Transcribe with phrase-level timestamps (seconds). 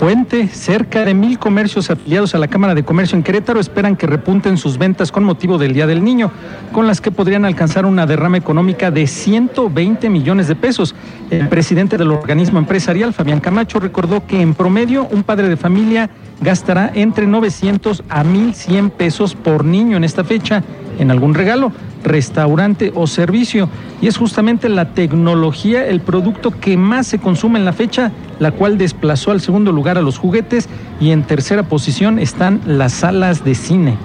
[0.00, 4.06] puente, cerca de mil comercios afiliados a la Cámara de Comercio en Querétaro esperan que
[4.06, 6.32] repunten sus ventas con motivo del Día del Niño,
[6.72, 10.94] con las que podrían alcanzar una derrama económica de 120 millones de pesos.
[11.28, 16.08] El presidente del organismo empresarial, Fabián Camacho, recordó que en promedio un padre de familia
[16.40, 20.64] gastará entre 900 a 1100 pesos por niño en esta fecha
[21.00, 21.72] en algún regalo,
[22.04, 23.68] restaurante o servicio.
[24.00, 28.52] Y es justamente la tecnología el producto que más se consume en la fecha, la
[28.52, 30.68] cual desplazó al segundo lugar a los juguetes
[31.00, 33.96] y en tercera posición están las salas de cine.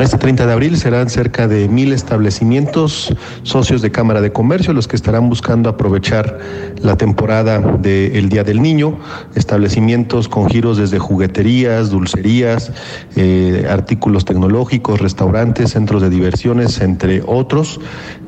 [0.00, 4.72] Para este 30 de abril serán cerca de mil establecimientos socios de Cámara de Comercio
[4.72, 6.38] los que estarán buscando aprovechar
[6.80, 8.98] la temporada del Día del Niño,
[9.34, 12.72] establecimientos con giros desde jugueterías, dulcerías,
[13.14, 17.78] eh, artículos tecnológicos, restaurantes, centros de diversiones, entre otros,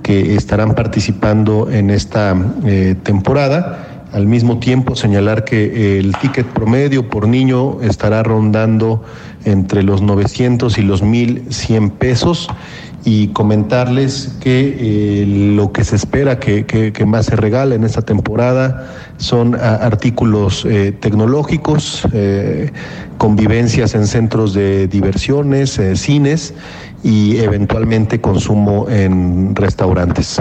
[0.03, 3.92] que estarán participando en esta eh, temporada.
[4.13, 9.03] Al mismo tiempo, señalar que el ticket promedio por niño estará rondando
[9.45, 12.49] entre los 900 y los 1100 pesos
[13.05, 18.93] y comentarles que eh, lo que se espera que, más se regale en esta temporada
[19.17, 22.71] son artículos eh, tecnológicos, eh,
[23.19, 26.55] convivencias en centros de diversiones, cines
[27.03, 30.41] y eventualmente consumo en restaurantes.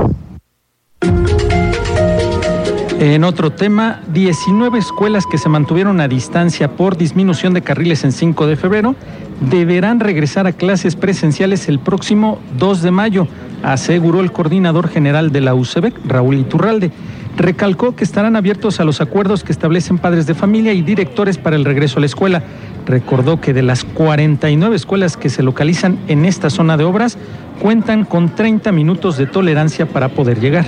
[3.01, 8.11] En otro tema, 19 escuelas que se mantuvieron a distancia por disminución de carriles en
[8.11, 8.95] 5 de febrero
[9.39, 13.27] deberán regresar a clases presenciales el próximo 2 de mayo,
[13.63, 16.91] aseguró el coordinador general de la UCEBEC, Raúl Iturralde.
[17.37, 21.55] Recalcó que estarán abiertos a los acuerdos que establecen padres de familia y directores para
[21.55, 22.43] el regreso a la escuela.
[22.85, 27.17] Recordó que de las 49 escuelas que se localizan en esta zona de obras,
[27.59, 30.67] cuentan con 30 minutos de tolerancia para poder llegar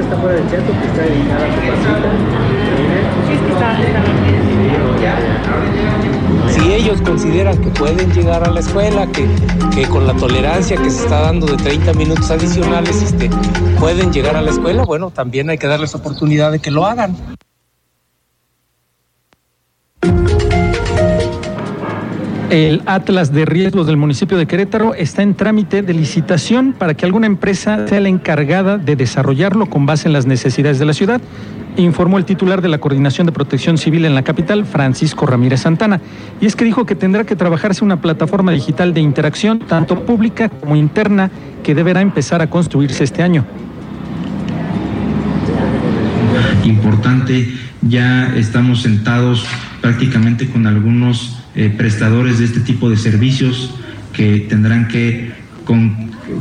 [0.00, 1.48] está fuera del centro, que está dedicada a
[6.48, 9.26] su Si ellos consideran que pueden llegar a la escuela, que,
[9.74, 13.30] que, con la tolerancia que se está dando de 30 minutos adicionales este,
[13.78, 17.16] pueden llegar a la escuela, bueno, también hay que darles oportunidad de que lo hagan.
[22.52, 27.06] El Atlas de Riesgos del municipio de Querétaro está en trámite de licitación para que
[27.06, 31.22] alguna empresa sea la encargada de desarrollarlo con base en las necesidades de la ciudad,
[31.78, 36.02] informó el titular de la Coordinación de Protección Civil en la capital, Francisco Ramírez Santana.
[36.42, 40.50] Y es que dijo que tendrá que trabajarse una plataforma digital de interacción, tanto pública
[40.50, 41.30] como interna,
[41.62, 43.46] que deberá empezar a construirse este año.
[46.64, 49.46] Importante, ya estamos sentados
[49.80, 53.74] prácticamente con algunos eh, prestadores de este tipo de servicios
[54.12, 55.32] que tendrán que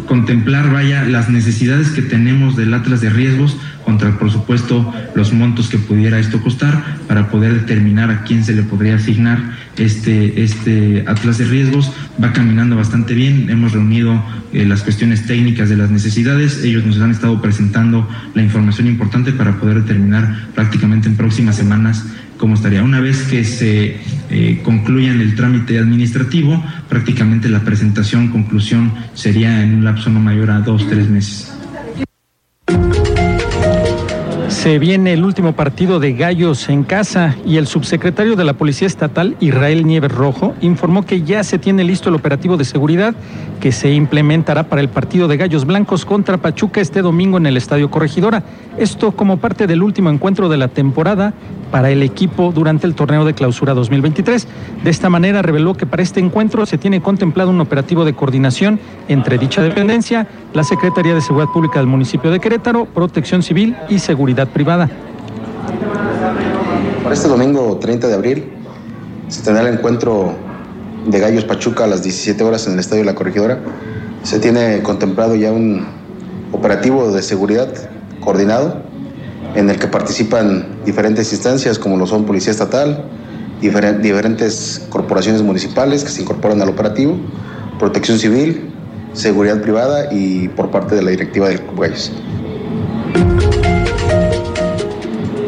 [0.07, 5.69] contemplar vaya las necesidades que tenemos del atlas de riesgos contra por supuesto los montos
[5.69, 9.39] que pudiera esto costar para poder determinar a quién se le podría asignar
[9.77, 11.91] este este atlas de riesgos.
[12.23, 13.49] Va caminando bastante bien.
[13.49, 14.23] Hemos reunido
[14.53, 16.63] eh, las cuestiones técnicas de las necesidades.
[16.63, 22.05] Ellos nos han estado presentando la información importante para poder determinar prácticamente en próximas semanas
[22.41, 22.84] cómo estaría.
[22.84, 23.97] Una vez que se
[24.29, 30.50] eh, concluyan el trámite administrativo, prácticamente la presentación, conclusión, sería en un lapso no mayor
[30.50, 31.53] a dos, tres meses.
[34.61, 38.85] Se viene el último partido de Gallos en casa y el subsecretario de la Policía
[38.85, 43.16] Estatal, Israel Nieves Rojo, informó que ya se tiene listo el operativo de seguridad
[43.59, 47.57] que se implementará para el partido de Gallos Blancos contra Pachuca este domingo en el
[47.57, 48.44] Estadio Corregidora.
[48.77, 51.33] Esto como parte del último encuentro de la temporada
[51.72, 54.47] para el equipo durante el torneo de clausura 2023.
[54.83, 58.79] De esta manera reveló que para este encuentro se tiene contemplado un operativo de coordinación
[59.07, 63.99] entre dicha dependencia, la Secretaría de Seguridad Pública del municipio de Querétaro, Protección Civil y
[63.99, 64.89] Seguridad Privada.
[67.03, 68.53] Para este domingo 30 de abril
[69.27, 70.33] se tendrá el encuentro
[71.05, 73.59] de Gallos Pachuca a las 17 horas en el Estadio La Corregidora.
[74.23, 75.85] Se tiene contemplado ya un
[76.51, 77.69] operativo de seguridad
[78.19, 78.83] coordinado
[79.55, 83.05] en el que participan diferentes instancias como lo son Policía Estatal,
[83.61, 87.17] diferentes corporaciones municipales que se incorporan al operativo,
[87.79, 88.69] Protección Civil,
[89.13, 92.11] Seguridad Privada y por parte de la directiva del Club Gallos.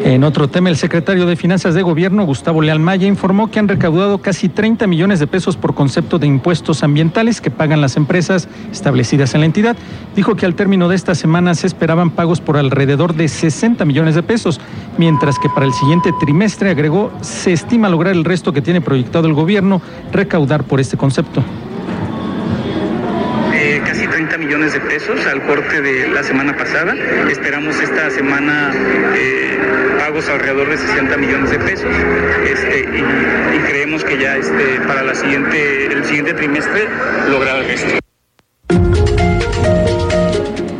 [0.06, 3.68] En otro tema, el secretario de Finanzas de Gobierno, Gustavo Leal Maya, informó que han
[3.68, 8.46] recaudado casi 30 millones de pesos por concepto de impuestos ambientales que pagan las empresas
[8.70, 9.76] establecidas en la entidad.
[10.14, 14.14] Dijo que al término de esta semana se esperaban pagos por alrededor de 60 millones
[14.14, 14.60] de pesos,
[14.98, 19.26] mientras que para el siguiente trimestre, agregó, se estima lograr el resto que tiene proyectado
[19.26, 19.80] el gobierno
[20.12, 21.42] recaudar por este concepto
[23.84, 26.94] casi 30 millones de pesos al corte de la semana pasada.
[27.30, 28.72] Esperamos esta semana
[29.14, 31.90] eh, pagos alrededor de 60 millones de pesos.
[32.46, 36.88] Este, y, creemos que ya este, para la siguiente, el siguiente trimestre
[37.30, 37.94] lograr el resto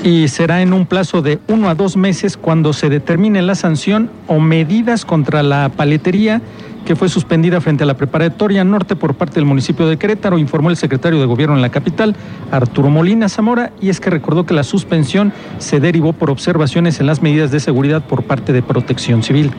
[0.02, 4.10] y será en un plazo de uno a dos meses cuando se determine la sanción
[4.26, 6.42] o medidas contra la paletería
[6.84, 10.70] que fue suspendida frente a la preparatoria norte por parte del municipio de Querétaro, informó
[10.70, 12.14] el secretario de gobierno en la capital,
[12.50, 17.06] Arturo Molina Zamora, y es que recordó que la suspensión se derivó por observaciones en
[17.06, 19.50] las medidas de seguridad por parte de protección civil.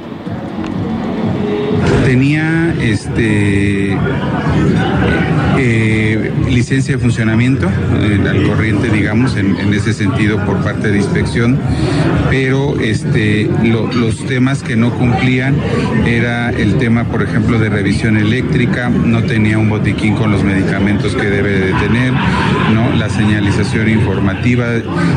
[2.06, 3.98] Tenía este
[5.58, 6.05] eh,
[6.50, 11.60] licencia de funcionamiento eh, al corriente, digamos, en, ese sentido por parte de inspección,
[12.30, 15.56] pero este, los temas que no cumplían
[16.06, 21.16] era el tema, por ejemplo, de revisión eléctrica, no tenía un botiquín con los medicamentos
[21.16, 22.14] que debe de tener,
[22.74, 22.96] ¿no?
[22.96, 24.68] la señalización informativa,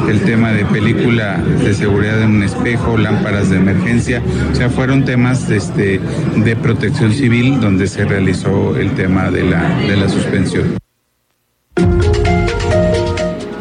[0.08, 5.04] el tema de película de seguridad en un espejo, lámparas de emergencia, o sea, fueron
[5.04, 6.00] temas este,
[6.36, 10.87] de protección civil donde se realizó el tema de la, de la suspensión.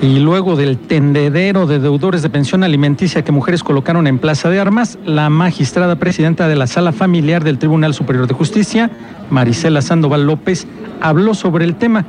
[0.02, 4.60] Y luego del tendedero de deudores de pensión alimenticia que mujeres colocaron en Plaza de
[4.60, 8.92] Armas, la magistrada presidenta de la Sala Familiar del Tribunal Superior de Justicia,
[9.30, 10.68] Marisela Sandoval López,
[11.02, 12.06] habló sobre el tema.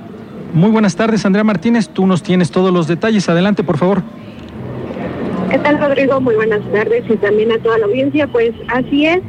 [0.53, 1.89] Muy buenas tardes, Andrea Martínez.
[1.89, 3.29] Tú nos tienes todos los detalles.
[3.29, 4.03] Adelante, por favor.
[5.51, 6.21] ¿Qué tal, Rodrigo?
[6.21, 8.27] Muy buenas tardes y también a toda la audiencia.
[8.27, 9.21] Pues así es,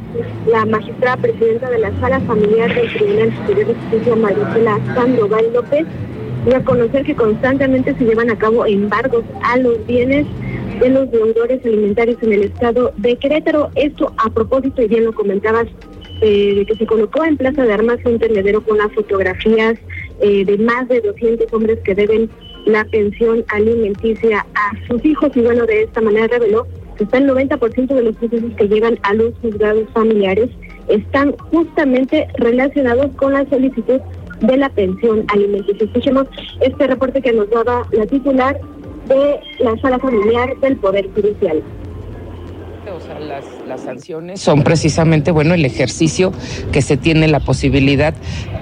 [0.46, 5.86] la magistrada presidenta de la Sala Familiar del Tribunal Superior de Justicia, Marisela Sandoval López,
[6.46, 10.26] y a conocer que constantemente se llevan a cabo embargos a los bienes
[10.80, 13.70] de los deudores alimentarios en el estado de Querétaro.
[13.74, 15.66] Esto a propósito, y bien lo comentabas,
[16.22, 19.78] eh, de que se colocó en Plaza de Armas un tendedero con las fotografías
[20.20, 22.30] eh, de más de 200 hombres que deben
[22.66, 26.66] la pensión alimenticia a sus hijos y bueno, de esta manera reveló
[26.96, 30.50] que está el 90% de los procesos que llegan a los juzgados familiares
[30.88, 34.00] están justamente relacionados con la solicitud
[34.40, 35.86] de la pensión alimenticia.
[35.86, 36.26] Escuchemos
[36.60, 38.58] este reporte que nos daba la titular
[39.08, 41.62] de la sala familiar del Poder Judicial.
[42.94, 46.32] O sea, las, las, sanciones son precisamente, bueno, el ejercicio
[46.72, 48.14] que se tiene la posibilidad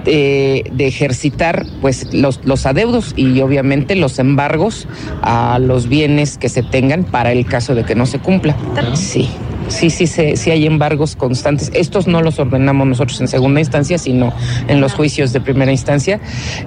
[0.05, 4.87] de, de, ejercitar, pues, los, los adeudos y obviamente los embargos
[5.23, 8.55] a los bienes que se tengan para el caso de que no se cumpla.
[8.93, 9.29] Sí,
[9.69, 11.71] sí, sí, sí, hay embargos constantes.
[11.73, 14.33] Estos no los ordenamos nosotros en segunda instancia, sino
[14.67, 16.19] en los juicios de primera instancia.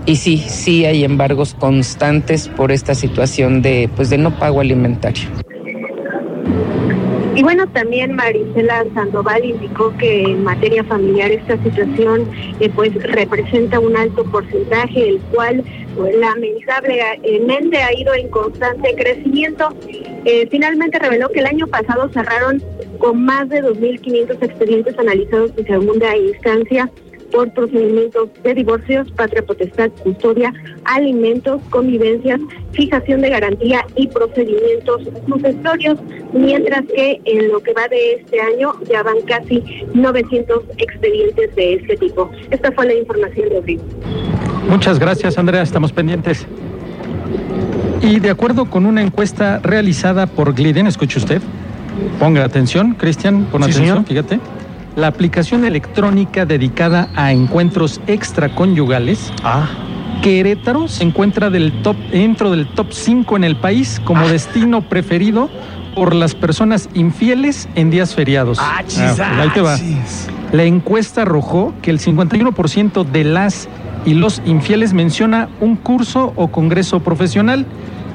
[0.07, 5.29] Y sí, sí hay embargos constantes por esta situación de, pues, de no pago alimentario.
[7.35, 12.29] Y bueno, también Marisela Sandoval indicó que en materia familiar esta situación
[12.61, 15.65] eh, pues representa un alto porcentaje, el cual
[15.97, 19.75] pues, lamentablemente ha ido en constante crecimiento.
[20.27, 22.63] Eh, finalmente reveló que el año pasado cerraron
[23.03, 26.89] con más de 2.500 expedientes analizados en segunda instancia
[27.33, 30.53] por procedimientos de divorcios, patria potestad, custodia,
[30.85, 32.39] alimentos, convivencias,
[32.71, 35.99] fijación de garantía y procedimientos sucesorios,
[36.33, 41.75] mientras que en lo que va de este año ya van casi 900 expedientes de
[41.75, 42.31] este tipo.
[42.53, 43.81] Esta fue la información de abril.
[44.69, 45.63] Muchas gracias, Andrea.
[45.63, 46.47] Estamos pendientes.
[48.01, 51.43] Y de acuerdo con una encuesta realizada por Gliden, escuche usted,
[52.19, 54.41] ponga atención, Cristian, pon atención, fíjate
[54.97, 59.33] la aplicación electrónica dedicada a encuentros extraconyugales.
[59.43, 59.69] Ah.
[60.23, 64.29] Querétaro se encuentra del top, dentro del top 5 en el país como ah.
[64.29, 65.51] destino preferido
[65.95, 68.59] por las personas infieles en días feriados.
[68.61, 68.83] Ah,
[69.19, 69.79] ah ahí te va.
[70.53, 73.69] La encuesta arrojó que el 51% de las
[74.05, 77.67] y los infieles menciona un curso o congreso profesional.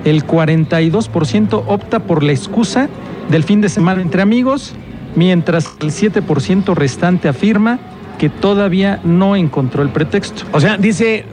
[0.06, 2.88] El 42% opta por la excusa
[3.30, 4.74] del fin de semana entre amigos
[5.16, 7.80] mientras el 7% restante afirma
[8.18, 10.44] que todavía no encontró el pretexto.
[10.52, 11.26] O sea, dice,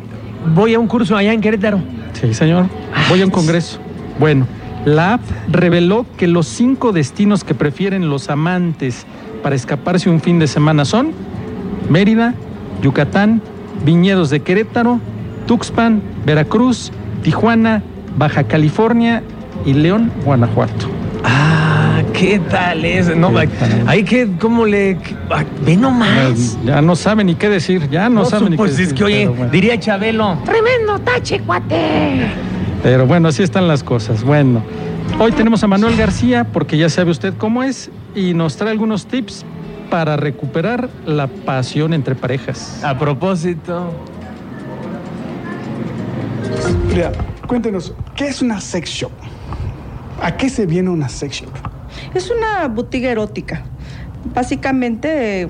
[0.54, 1.80] voy a un curso allá en Querétaro.
[2.12, 2.66] Sí, señor,
[3.08, 3.78] voy a un congreso.
[4.18, 4.46] Bueno,
[4.84, 9.06] la app reveló que los cinco destinos que prefieren los amantes
[9.42, 11.12] para escaparse un fin de semana son
[11.88, 12.34] Mérida,
[12.82, 13.42] Yucatán,
[13.84, 15.00] Viñedos de Querétaro,
[15.46, 17.82] Tuxpan, Veracruz, Tijuana,
[18.16, 19.22] Baja California
[19.66, 20.93] y León, Guanajuato.
[22.14, 23.14] ¿Qué tal es?
[23.16, 23.32] No,
[23.86, 24.96] hay que, ¿cómo le...?
[25.66, 26.56] Ve nomás.
[26.64, 28.76] Ya no sabe ni qué decir, ya no, sabe ni qué decir.
[28.76, 30.38] Pues es que, oye, diría Chabelo.
[30.44, 32.30] Tremendo tache, cuate.
[32.82, 34.22] Pero bueno, así están las cosas.
[34.22, 34.62] Bueno,
[35.18, 39.06] hoy tenemos a Manuel García, porque ya sabe usted cómo es, y nos trae algunos
[39.06, 39.44] tips
[39.90, 42.82] para recuperar la pasión entre parejas.
[42.84, 43.92] A propósito.
[46.88, 47.10] Mira,
[47.48, 49.12] cuéntenos, ¿qué es una sex shop?
[50.22, 51.73] ¿A qué se viene una sex shop?
[52.14, 53.64] Es una botiga erótica.
[54.34, 55.48] Básicamente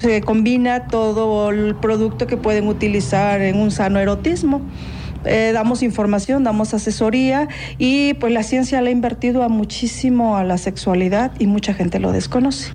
[0.00, 4.60] se combina todo el producto que pueden utilizar en un sano erotismo.
[5.24, 10.44] Eh, damos información, damos asesoría y pues la ciencia le ha invertido a muchísimo a
[10.44, 12.72] la sexualidad y mucha gente lo desconoce.